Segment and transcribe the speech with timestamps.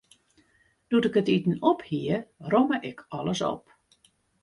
[0.89, 3.63] Doe't ik it iten op hie, romme ik alles op.